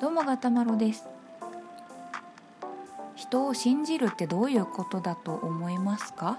[0.00, 1.06] どうもガタマロです。
[3.14, 6.38] 人を信じるってどういうことだと思いますか？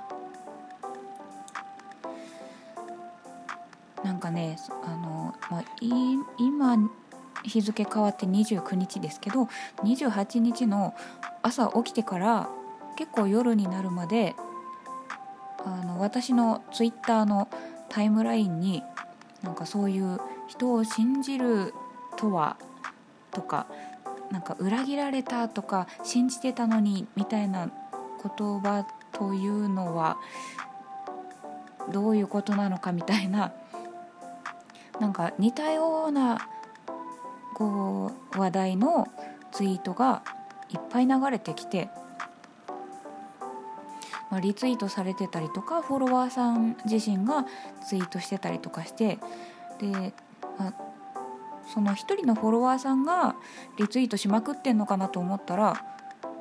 [4.03, 5.89] なんかねあの、まあ、い
[6.37, 6.89] 今
[7.43, 9.47] 日付変わって29日ですけど
[9.83, 10.93] 28日の
[11.41, 12.49] 朝起きてから
[12.97, 14.35] 結構夜になるまで
[15.65, 17.47] あの私のツイッターの
[17.89, 18.83] タイムラインに
[19.41, 21.73] なんかそういう人を信じる
[22.17, 22.57] とは
[23.35, 23.67] とか
[24.31, 27.69] なんか裏切られたとか信じてたのにみたいな
[28.23, 30.17] 言葉というのは
[31.91, 33.53] どういうことなのかみたいな
[34.99, 36.49] なんか似たような
[37.53, 39.07] こう話題の
[39.51, 40.23] ツイートが
[40.69, 41.89] いっぱい流れてきて、
[44.31, 47.45] まあ、リツイートされてたりとかフォロワーさん自身が
[47.87, 49.19] ツイートしてたりとかして
[49.79, 50.13] で、
[50.57, 50.73] あ、
[51.73, 53.35] その1人のフォロワーさんが
[53.77, 55.83] リツイートしまくってんのかなと思ったら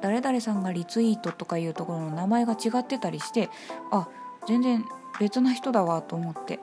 [0.01, 3.49] 誰々さんがリツイートとかいうところの名前が違ってたりして
[3.91, 4.09] あ
[4.47, 4.85] 全然
[5.19, 6.61] 別な人だわと思って。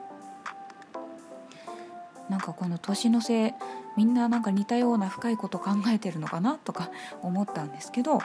[2.28, 3.54] なんかこの年の瀬
[3.94, 6.90] みんななんか似たような深いこと考えてるのかなとか
[7.20, 8.22] 思ったんですけど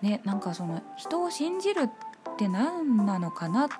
[0.00, 3.74] ねなんかその人を信じるって何なのかなって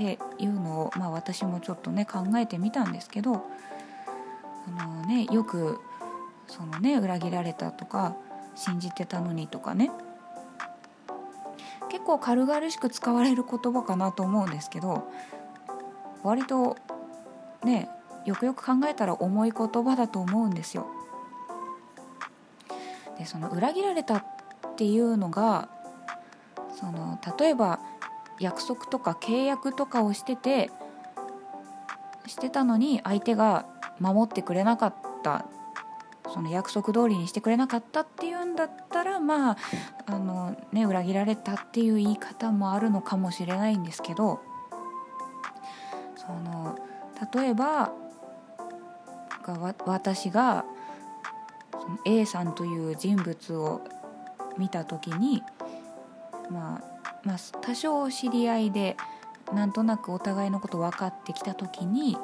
[0.00, 3.44] ていうのを、まあ、私もちょっとね考えてみたんですけど
[4.78, 5.78] あの、ね、よく
[6.46, 8.16] そのね裏切られたとか
[8.54, 9.90] 信じてたのにとかね
[11.90, 15.06] 結構軽々しく使われる言葉かなと思うんですけど
[16.22, 16.78] 割と
[17.62, 17.90] ね
[18.24, 20.86] よくよく考えたら重い言葉だと思うんですよ。
[23.18, 24.24] でその裏切られたっ
[24.76, 25.68] ていうのが
[26.78, 27.80] その例えば
[28.40, 30.70] 約束とか契約とかをしてて
[32.26, 33.66] してたのに相手が
[34.00, 35.46] 守ってくれなかった。
[36.32, 39.56] その約束通りにしてくれなかったっていうんだったらまあ
[40.06, 44.40] あの、ね、裏切られたっていう言い方もあるのかもしれないんですけど
[46.14, 46.78] その
[47.34, 47.92] 例えば
[49.42, 50.64] が私が
[51.72, 53.80] その A さんという人物を
[54.58, 55.42] 見た時に、
[56.50, 56.89] まあ、
[57.24, 58.96] まあ多少知り合いで
[59.52, 62.16] なんとなくお互いのこと分かってきた時に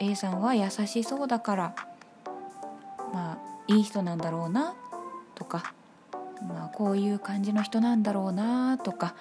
[0.00, 1.74] A さんは優しそうだから
[3.12, 4.74] まあいい人なんだろうな
[5.34, 5.74] とか、
[6.46, 9.14] まあ、こういう感じの人なんだろうなとか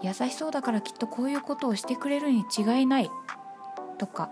[0.00, 3.10] 優しそうだからきっとこういうことをしてくれるに違いない
[3.98, 4.30] とか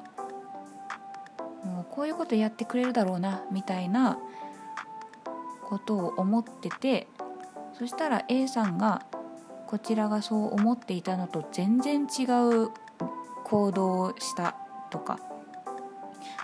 [1.64, 4.18] もうこういうことやってくれるだろうなみたいな
[5.64, 7.08] ことを思ってて
[7.76, 9.04] そしたら A さんが
[9.66, 12.24] こちらがそう思っていたのと全然違
[12.64, 12.70] う
[13.44, 14.56] 行動をした
[14.90, 15.18] とか、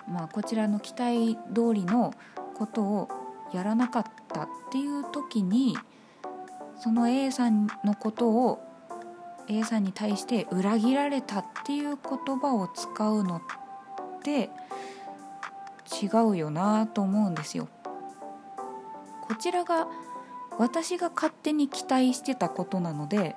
[0.08, 2.12] まあ、こちらの期待通りの
[2.54, 3.08] ことを
[3.52, 5.76] やらなかったっていう時に
[6.80, 8.60] その A さんのことを
[9.48, 13.42] A さんに対して裏切られたっていう言葉を使うのっ
[14.22, 14.50] て
[16.02, 17.68] 違うよなと思うんですよ。
[19.22, 19.86] こちらが
[20.62, 23.34] 私が勝手に期待してたことなので、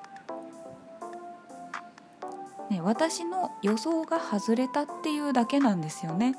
[2.69, 6.35] ね、私の予想が外れたっていうだけなんですよね。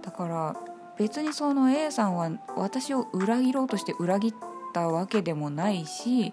[0.00, 0.56] だから
[0.96, 4.32] 別にその A さんは私を裏切ろうとして裏切っ
[4.72, 6.32] たわけでもないし、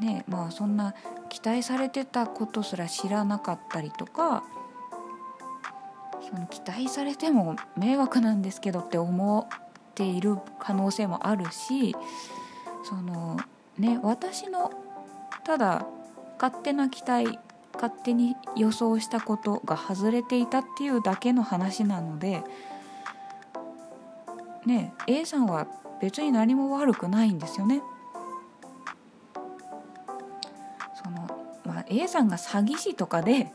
[0.00, 0.94] ねまあ、そんな
[1.30, 4.44] 期待されてたことすら知らなかったりとか
[6.30, 9.48] その期待されても迷惑なんですけどって思
[9.94, 11.94] ている可能性もあるし
[12.84, 13.38] その
[13.78, 14.72] ね私の
[15.44, 15.86] ただ
[16.40, 17.38] 勝手な期待
[17.74, 22.42] 勝手に予想したことが外れていたっていうだけの話なので
[24.66, 25.66] ね A さんは
[26.00, 27.82] 別に何も悪くないんですよね。
[31.02, 31.28] その
[31.64, 33.52] まあ、A さんが詐欺師とかで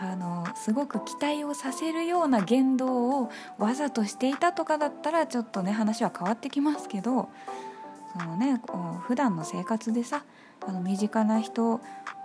[0.00, 7.28] あのすごく期待をさせるような言動をわざとしていたとかだったらちょっとね話は変わってきますけど
[8.12, 8.60] そのね
[9.00, 10.24] 普段の生活でさ
[10.66, 11.80] あの身近な人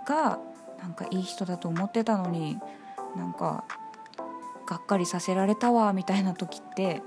[0.06, 0.38] が
[0.80, 2.58] なんかいい人だと思ってたのに
[3.16, 3.64] なんか
[4.66, 7.02] がっかりさせられたわみたいな時って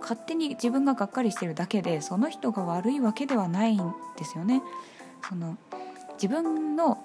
[0.00, 4.62] 勝手に自分ががっかりしてるだけでその人が悪いわけではないんですよね。
[5.28, 5.56] その
[6.14, 6.98] 自分の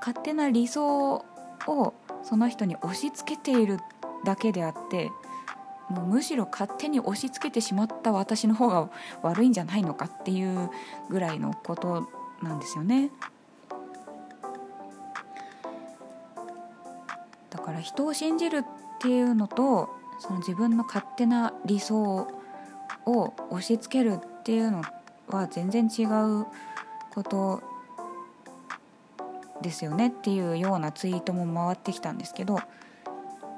[0.00, 1.24] 勝手な理想
[1.66, 3.78] をその人に押し付けている
[4.24, 5.10] だけであって
[5.90, 8.90] もうむしろ勝手に押し付けてしまった私の方が
[9.22, 10.70] 悪いんじゃないのかっていう
[11.08, 12.08] ぐらいのこと
[12.42, 13.10] なんですよね。
[17.50, 18.64] だから人を信じるっ
[19.00, 19.90] ていうのと
[20.20, 22.28] その自分の勝手な理想
[23.06, 24.82] を押し付けるっていうの
[25.28, 26.46] は全然違う
[27.12, 27.62] こと
[29.62, 32.56] ですよねっていうようなツイートも回ってきたんですけど、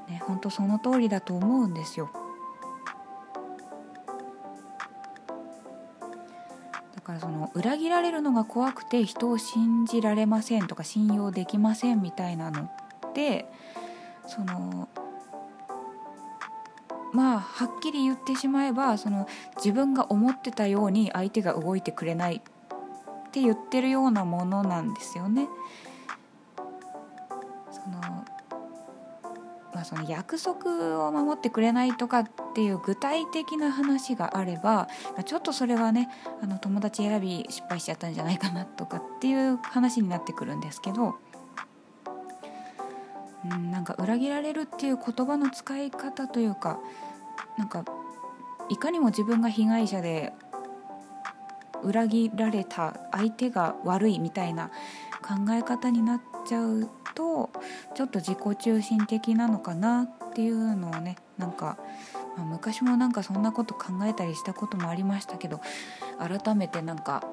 [0.08, 2.10] ね、本当その通りだと思うんですよ。
[6.94, 13.46] だからその裏切られるのが怖くて人を信じられませんとか信用できませんみたいなのって
[14.28, 14.88] その
[17.12, 19.26] まあはっきり言ってしまえばその
[19.56, 25.48] 自分が思ってたように相手が動いてくれないって言ってるようなものなんですよね。
[27.84, 28.24] その
[29.74, 34.88] まあ、その約束を守ってくれないとかっていう具体的な話があれば
[35.24, 36.10] ちょっとそれはね
[36.42, 41.16] あの友達選び失敗しちゃったんじゃないかなとかっていう話になってくるんですけど、
[43.50, 46.78] うん、なんか裏切られるっていう言葉の使い方というか
[47.56, 47.84] なんか
[48.68, 50.32] いかにも自分が被害者で
[51.82, 54.70] 裏切られた相手が悪いみたいな
[55.22, 57.50] 考え方になっちゃうと
[57.94, 61.78] ちょっと自己中心的なのかなっていうのをねなんか、
[62.36, 65.60] まあ、昔もなんかそんなこと考えたりしたこともありましたけど
[66.18, 67.24] 改めてなんか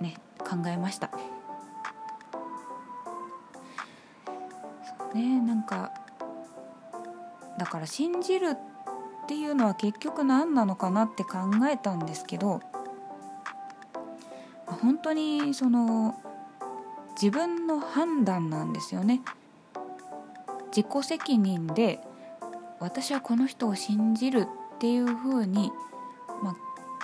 [0.00, 1.10] ね考えました。
[5.14, 5.92] ねなんか
[7.58, 11.38] だから信じるっていうのは結局何なのかなって考
[11.70, 12.60] えたんですけど
[14.66, 16.20] 本当にその
[17.20, 19.22] 自分の判断なんですよね。
[20.68, 22.00] 自己責任で
[22.80, 24.46] 私はこの人を信じる
[24.76, 25.72] っていうふうに、
[26.42, 26.56] まあ、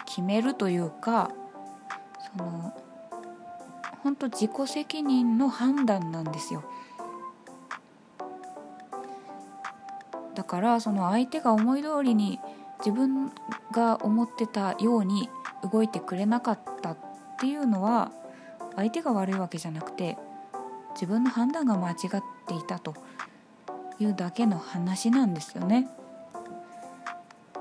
[0.04, 1.30] 決めるというか
[2.36, 2.74] その
[4.02, 6.62] 本当自己責任の判断なんですよ。
[10.34, 12.38] だからその相手が思い通りに
[12.80, 13.32] 自分
[13.70, 15.30] が思ってたように
[15.70, 16.96] 動いてくれなかったっ
[17.38, 18.10] ていうのは
[18.76, 20.16] 相手が悪いわけじゃなくて
[20.94, 22.94] 自分の判断が間違っていたと
[23.98, 25.88] いうだけの話なんですよね。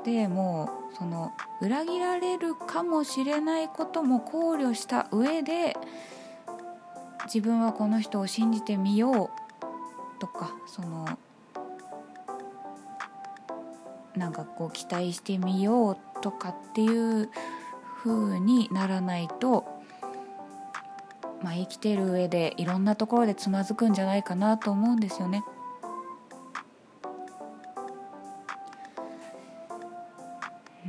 [0.04, 1.32] でもうその
[1.62, 5.76] 裏切られるかもしれないことも考慮した上で
[7.26, 11.08] 自分はこの人を信じてみようとかその
[14.16, 17.30] なんかこう期待してみようとかっていう
[18.04, 19.81] 風にならないと
[21.44, 25.44] まあ、生きてる上でいろんなところでつまずくんじゃないかなと思うんですよね。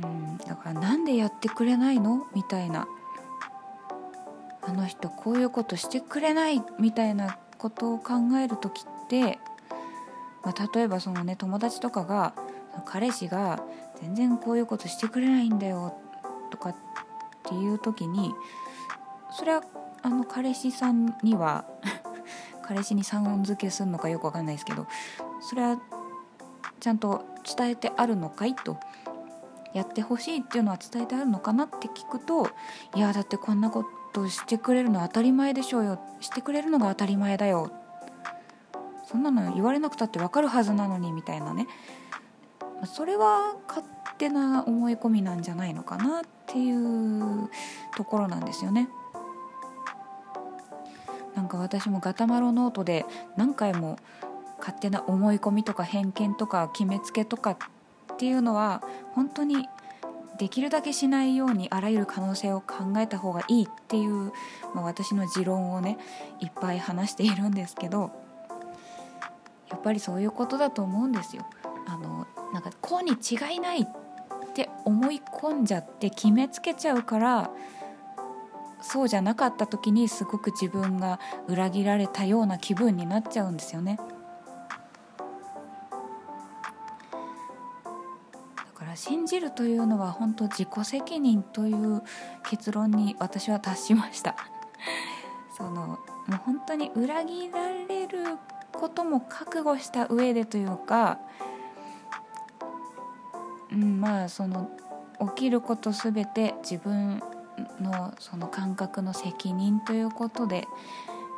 [0.03, 2.27] うんだからなんでやってくれないの？
[2.35, 2.87] みたいな。
[4.61, 6.63] あの人こういうことしてくれない？
[6.79, 9.39] みたいなことを考える時って、
[10.43, 12.33] まあ、例えばそのね友達とかが
[12.85, 13.61] 彼氏が
[14.01, 15.97] 全然こういうことしてくれないんだよ
[16.49, 16.75] とかっ
[17.43, 18.33] ていう時に
[19.31, 19.63] それは
[20.03, 21.65] あの彼氏さんには
[22.61, 24.85] 彼氏にさん付けするのかよくわかんないですけど
[25.41, 25.79] それは
[26.79, 27.25] ちゃんと
[27.57, 28.53] 伝えてあるのかい？
[28.55, 28.77] と
[29.73, 32.49] やってほしいっていうのは伝えてあるのかなって聞くと
[32.95, 35.99] いやだってこんなことしてくれるの当たり前でしょうよ。
[36.19, 37.71] してくれるのが当たり前だよ。
[39.05, 41.67] そんなの言われなくたって分かるはずなのにみたいなね。
[42.85, 43.85] それは勝
[44.17, 47.49] 手な思い込みなんじゃないのかなっていう
[47.95, 48.89] ところなんですよね。
[51.43, 53.99] なんか私もガタマロノートで何回も
[54.59, 57.57] 勝手な思い込みとか偏見とか決めつけとか
[58.13, 58.81] っていうのは
[59.11, 59.67] 本当に
[60.37, 64.31] できるだけしないようにあらゆる可能性を考えた方がいいっていう、
[64.73, 65.97] まあ、私の持論をね
[66.39, 68.11] いっぱい話しているんですけど
[69.69, 71.45] やっぱりそういうことだと思うんですよ。
[71.87, 73.87] あのなんかこうに違いないっ
[74.53, 77.51] て思い込んじゃって決めつけちゃうから
[78.83, 83.97] そうじゃなかった時にすごく自分が裏切られたような気分になっちゃうんですよね。
[88.57, 92.03] だから信じるというのは本当自己責任という
[92.43, 94.35] 結論に私は達しました。
[95.57, 95.97] そのも
[96.29, 98.37] う本当に裏切られる
[98.73, 101.19] ことも覚悟した上でというか、
[103.71, 104.69] うん、まあその
[105.29, 107.23] 起きること全て自分
[107.81, 110.67] のその感覚の責任ということで、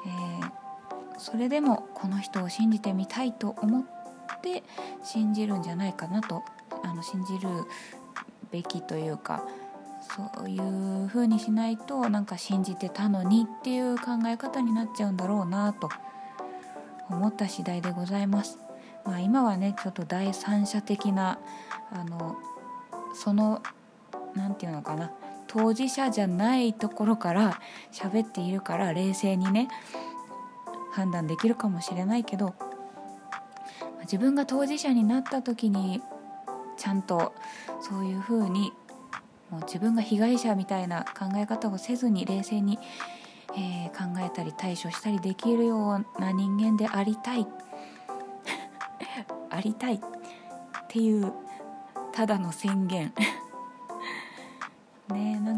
[0.05, 3.83] えー、それでもこの人を信じてみたいと思っ
[4.41, 4.63] て
[5.03, 6.43] 信じるんじゃないかなと
[6.83, 7.49] あの信じる
[8.51, 9.43] べきというか
[10.01, 15.89] そういう風にしないとなんか信じてたのにっていう考え方になっちゃうんだろうなと
[17.09, 18.59] 思った次第でございます。
[19.03, 21.39] まあ、今はねちょっと第三者的な
[21.91, 22.37] あの
[23.13, 23.61] その
[24.35, 25.11] 何て言うのかな
[25.55, 27.61] 当事者じゃないところから
[27.93, 29.69] 喋っているから冷静にね
[30.91, 32.55] 判断できるかもしれないけど
[34.01, 36.01] 自分が当事者になった時に
[36.75, 37.33] ちゃんと
[37.79, 38.73] そういうふうに
[39.49, 42.77] もう自分が被害者みたいな考え方をせずに冷静に、
[43.57, 47.47] えー、考えたり対処したりできるような人間でありたい。
[49.49, 49.99] ありたいっ
[50.89, 51.31] ていう
[52.11, 53.13] ただの宣言。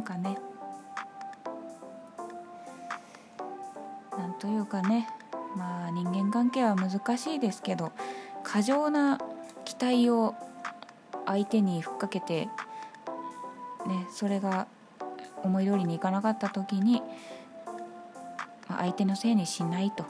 [0.07, 0.37] かね。
[4.17, 5.09] なんというかね。
[5.57, 7.91] まあ人間関係は難しいですけど
[8.43, 9.17] 過剰な
[9.65, 10.35] 期待を
[11.25, 12.45] 相手にふっかけて、
[13.87, 14.67] ね、それが
[15.43, 17.01] 思い通りにいかなかった時に、
[18.69, 20.05] まあ、相手のせいにしないと。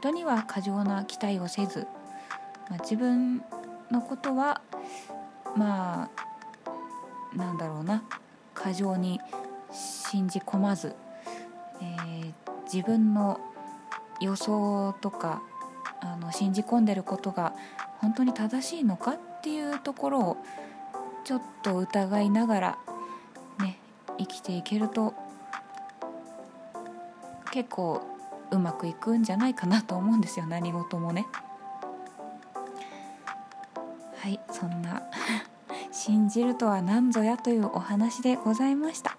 [0.00, 1.86] 人には過剰な期待をせず、
[2.70, 3.42] まあ、自分
[3.90, 4.60] のことは
[5.56, 6.27] まあ
[7.34, 8.02] なんだろうな。
[8.54, 9.20] 過剰に
[9.72, 10.94] 信じ込まず、
[11.80, 12.32] えー、
[12.64, 13.40] 自分の
[14.20, 15.42] 予想とか
[16.00, 17.54] あの信じ込んでることが
[17.98, 20.36] 本当に正しいのかっていうところを
[21.24, 22.78] ちょっと疑いながら
[23.60, 23.78] ね
[24.18, 25.14] 生きていけると
[27.52, 28.02] 結構
[28.50, 30.46] うまくいくんじゃないかなと思うんですよ。
[30.46, 31.26] 何事もね。
[34.16, 35.02] はいそんな。
[35.90, 39.16] 信じるとは何ぞやというお話でございました。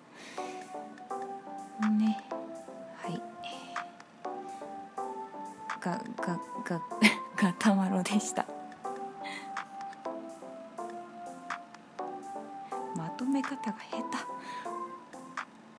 [1.97, 2.19] ね
[2.97, 3.21] はい
[5.79, 6.81] ががが
[7.41, 8.45] がたまろでした。